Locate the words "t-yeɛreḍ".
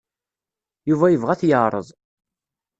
1.39-1.87